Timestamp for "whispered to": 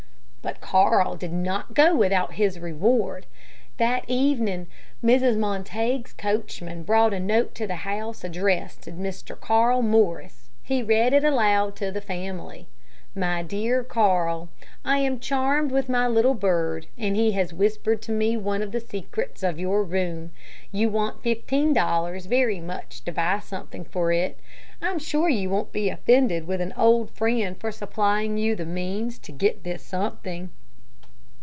17.53-18.11